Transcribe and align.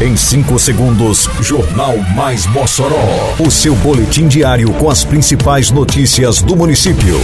Em 0.00 0.16
5 0.16 0.60
segundos, 0.60 1.28
Jornal 1.40 1.98
Mais 2.14 2.46
Mossoró. 2.46 3.34
O 3.36 3.50
seu 3.50 3.74
boletim 3.74 4.28
diário 4.28 4.72
com 4.74 4.88
as 4.88 5.02
principais 5.02 5.72
notícias 5.72 6.40
do 6.40 6.54
município. 6.54 7.18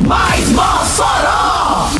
Mais 0.00 0.48
Mossoró! 0.48 1.90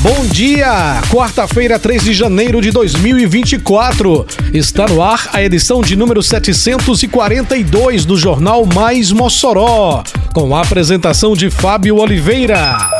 Bom 0.00 0.26
dia! 0.26 1.02
Quarta-feira, 1.08 1.78
3 1.78 2.02
de 2.02 2.12
janeiro 2.12 2.60
de 2.60 2.72
2024. 2.72 4.26
Está 4.52 4.88
no 4.88 5.00
ar 5.00 5.28
a 5.32 5.40
edição 5.40 5.82
de 5.82 5.94
número 5.94 6.20
742 6.20 8.04
do 8.04 8.16
Jornal 8.16 8.66
Mais 8.66 9.12
Mossoró, 9.12 10.02
com 10.34 10.56
a 10.56 10.62
apresentação 10.62 11.36
de 11.36 11.48
Fábio 11.48 11.98
Oliveira. 11.98 12.97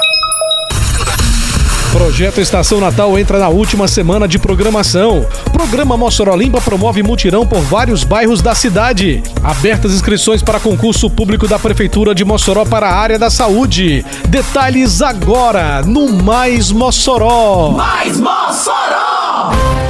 Projeto 1.93 2.41
Estação 2.41 2.81
Natal 2.81 3.19
entra 3.19 3.39
na 3.39 3.49
última 3.49 3.89
semana 3.89 4.29
de 4.29 4.39
programação. 4.39 5.27
Programa 5.53 5.97
Mossoró 5.97 6.35
Limpa 6.37 6.61
promove 6.61 7.03
mutirão 7.03 7.47
por 7.47 7.61
vários 7.61 8.05
bairros 8.05 8.43
da 8.43 8.55
cidade. 8.55 9.23
Abertas 9.43 9.93
inscrições 9.93 10.43
para 10.43 10.61
concurso 10.61 11.09
público 11.09 11.49
da 11.49 11.59
Prefeitura 11.59 12.15
de 12.15 12.25
Mossoró 12.25 12.65
para 12.65 12.89
a 12.89 12.95
área 12.95 13.19
da 13.19 13.31
saúde. 13.31 14.05
Detalhes 14.29 15.01
agora 15.01 15.83
no 15.83 16.13
Mais 16.13 16.71
Mossoró. 16.71 17.73
Mais 17.73 18.19
Mossoró! 18.19 19.88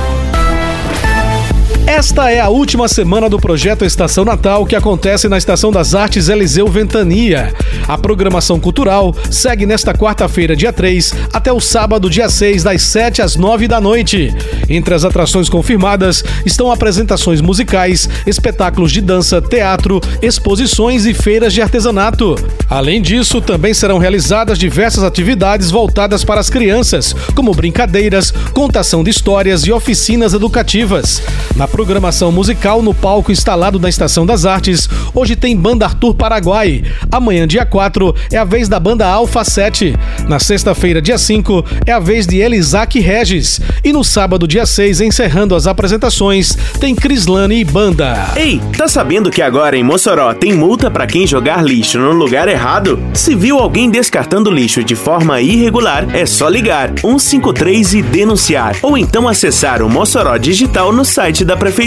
Esta 1.99 2.31
é 2.31 2.39
a 2.39 2.49
última 2.49 2.87
semana 2.87 3.29
do 3.29 3.41
projeto 3.41 3.85
Estação 3.85 4.25
Natal, 4.25 4.65
que 4.65 4.77
acontece 4.77 5.29
na 5.29 5.37
Estação 5.37 5.73
das 5.73 5.97
Artes 5.97 6.29
Eliseu 6.29 6.69
Ventania. 6.69 7.53
A 7.89 7.99
programação 7.99 8.61
cultural 8.61 9.13
segue 9.29 9.67
nesta 9.67 9.93
quarta-feira, 9.93 10.55
dia 10.55 10.73
3, 10.73 11.13
até 11.33 11.53
o 11.53 11.59
sábado, 11.59 12.09
dia 12.09 12.29
6, 12.29 12.63
das 12.63 12.83
7 12.83 13.21
às 13.21 13.35
9 13.35 13.67
da 13.67 13.81
noite. 13.81 14.33
Entre 14.69 14.95
as 14.95 15.05
atrações 15.05 15.49
confirmadas 15.49 16.23
estão 16.47 16.71
apresentações 16.71 17.41
musicais, 17.41 18.09
espetáculos 18.25 18.93
de 18.93 19.01
dança, 19.01 19.43
teatro, 19.43 20.01
exposições 20.23 21.05
e 21.05 21.13
feiras 21.13 21.53
de 21.53 21.61
artesanato. 21.61 22.37
Além 22.71 23.03
disso, 23.03 23.41
também 23.41 23.75
serão 23.75 23.99
realizadas 23.99 24.57
diversas 24.57 25.03
atividades 25.03 25.73
voltadas 25.73 26.23
para 26.23 26.41
as 26.41 26.49
crianças, 26.49 27.13
como 27.35 27.53
brincadeiras, 27.53 28.31
contação 28.53 29.03
de 29.03 29.11
histórias 29.11 29.63
e 29.63 29.73
oficinas 29.73 30.33
educativas. 30.33 31.21
Na 31.57 31.67
programação 31.67 31.88
musical 32.31 32.83
no 32.83 32.93
palco 32.93 33.33
instalado 33.33 33.81
na 33.81 33.89
Estação 33.89 34.27
das 34.27 34.45
Artes, 34.45 34.89
hoje 35.15 35.35
tem 35.35 35.57
Banda 35.57 35.87
Arthur 35.87 36.15
Paraguai. 36.15 36.85
Amanhã, 37.11 37.47
dia 37.47 37.65
4, 37.65 38.15
é 38.31 38.37
a 38.37 38.45
vez 38.45 38.69
da 38.69 38.79
Banda 38.79 39.07
Alfa 39.07 39.43
7. 39.43 39.95
Na 40.29 40.39
sexta-feira, 40.39 41.01
dia 41.01 41.17
5, 41.17 41.65
é 41.87 41.93
a 41.93 41.99
vez 41.99 42.27
de 42.27 42.37
Elisac 42.37 43.01
Regis. 43.01 43.59
E 43.83 43.91
no 43.91 44.05
sábado, 44.05 44.47
dia 44.47 44.67
6, 44.67 45.01
encerrando 45.01 45.55
as 45.55 45.67
apresentações, 45.67 46.57
tem 46.79 46.95
Crislane 46.95 47.61
e 47.61 47.65
Banda. 47.65 48.33
Ei, 48.37 48.61
tá 48.77 48.87
sabendo 48.87 49.31
que 49.31 49.41
agora 49.41 49.77
em 49.77 49.83
Mossoró 49.83 50.35
tem 50.35 50.53
multa 50.53 50.91
para 50.91 51.07
quem 51.07 51.27
jogar 51.27 51.65
lixo 51.65 51.99
no 51.99 52.13
lugar 52.13 52.49
errado? 52.49 53.03
Se 53.15 53.35
viu 53.35 53.59
alguém 53.59 53.89
descartando 53.89 54.51
lixo 54.51 54.85
de 54.85 54.95
forma 54.95 55.41
irregular, 55.41 56.07
é 56.15 56.27
só 56.27 56.49
ligar 56.49 56.93
153 57.01 57.95
e 57.95 58.03
denunciar. 58.03 58.77
Ou 58.83 58.99
então 58.99 59.27
acessar 59.27 59.81
o 59.83 59.89
Mossoró 59.89 60.37
Digital 60.37 60.93
no 60.93 61.05
site 61.05 61.47
da 61.47 61.57
Prefeitura. 61.57 61.78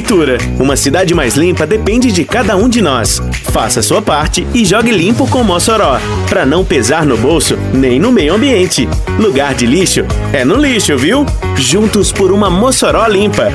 Uma 0.57 0.77
cidade 0.77 1.13
mais 1.13 1.35
limpa 1.35 1.67
depende 1.67 2.13
de 2.13 2.23
cada 2.23 2.55
um 2.55 2.69
de 2.69 2.81
nós. 2.81 3.21
Faça 3.51 3.81
sua 3.81 4.01
parte 4.01 4.47
e 4.53 4.63
jogue 4.63 4.89
limpo 4.89 5.27
com 5.27 5.43
Mossoró, 5.43 5.99
para 6.29 6.45
não 6.45 6.63
pesar 6.63 7.05
no 7.05 7.17
bolso 7.17 7.57
nem 7.73 7.99
no 7.99 8.09
meio 8.09 8.35
ambiente. 8.35 8.87
Lugar 9.19 9.53
de 9.53 9.65
lixo 9.65 10.05
é 10.31 10.45
no 10.45 10.55
lixo, 10.55 10.97
viu? 10.97 11.25
Juntos 11.57 12.09
por 12.09 12.31
uma 12.31 12.49
Mossoró 12.49 13.05
limpa. 13.05 13.51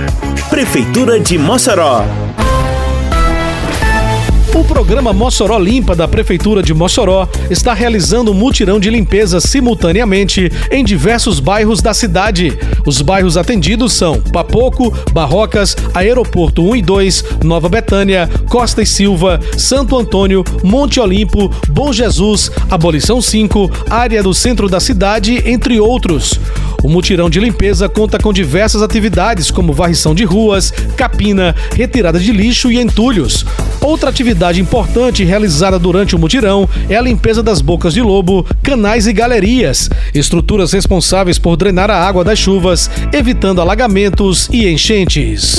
Prefeitura 0.51 1.19
de 1.19 1.39
Mossoró. 1.39 2.05
O 4.57 4.65
programa 4.65 5.13
Mossoró 5.13 5.59
Limpa 5.59 5.95
da 5.95 6.09
Prefeitura 6.09 6.63
de 6.63 6.73
Mossoró 6.73 7.29
está 7.51 7.75
realizando 7.75 8.31
um 8.31 8.35
mutirão 8.35 8.81
de 8.81 8.89
limpeza 8.89 9.39
simultaneamente 9.39 10.51
em 10.71 10.83
diversos 10.83 11.39
bairros 11.39 11.83
da 11.83 11.93
cidade. 11.93 12.59
Os 12.87 13.03
bairros 13.03 13.37
atendidos 13.37 13.93
são 13.93 14.19
Papoco, 14.19 14.91
Barrocas, 15.13 15.77
Aeroporto 15.93 16.63
1 16.63 16.77
e 16.77 16.83
2, 16.83 17.25
Nova 17.45 17.69
Betânia, 17.69 18.31
Costa 18.49 18.81
e 18.81 18.87
Silva, 18.87 19.39
Santo 19.59 19.95
Antônio, 19.95 20.43
Monte 20.65 21.01
Olimpo, 21.01 21.51
Bom 21.69 21.93
Jesus, 21.93 22.51
Abolição 22.71 23.21
5, 23.21 23.71
área 23.91 24.23
do 24.23 24.33
centro 24.33 24.71
da 24.71 24.81
cidade, 24.81 25.43
entre 25.45 25.79
outros. 25.79 26.41
O 26.87 26.89
mutirão 26.89 27.29
de 27.29 27.41
limpeza 27.41 27.89
conta 27.89 28.17
com 28.17 28.33
diversas 28.33 28.81
atividades, 28.81 29.51
como 29.51 29.73
varrição 29.73 30.15
de 30.15 30.23
ruas, 30.23 30.73
capina, 30.97 31.53
retirada 31.75 32.17
de 32.17 32.31
lixo 32.31 32.71
e 32.71 32.79
entulhos. 32.79 33.45
Outra 33.81 34.09
atividade 34.09 34.61
importante 34.61 35.25
realizada 35.25 35.81
durante 35.81 36.15
o 36.15 36.19
mutirão 36.19 36.69
é 36.89 36.95
a 36.95 37.01
limpeza 37.01 37.43
das 37.43 37.61
bocas 37.61 37.93
de 37.93 38.01
lobo, 38.01 38.47
canais 38.63 39.09
e 39.09 39.13
galerias, 39.13 39.91
estruturas 40.15 40.73
responsáveis 40.73 41.41
por 41.41 41.57
drenar 41.57 41.91
a 41.91 42.07
água 42.07 42.23
das 42.23 42.39
chuvas, 42.39 42.89
evitando 43.13 43.61
alagamentos 43.61 44.49
e 44.53 44.69
enchentes. 44.69 45.59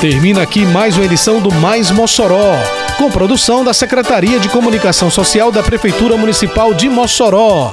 Termina 0.00 0.42
aqui 0.42 0.64
mais 0.64 0.96
uma 0.96 1.04
edição 1.04 1.40
do 1.40 1.52
Mais 1.52 1.90
Mossoró, 1.90 2.54
com 2.96 3.10
produção 3.10 3.64
da 3.64 3.74
Secretaria 3.74 4.38
de 4.38 4.48
Comunicação 4.48 5.10
Social 5.10 5.50
da 5.50 5.64
Prefeitura 5.64 6.16
Municipal 6.16 6.72
de 6.72 6.88
Mossoró. 6.88 7.72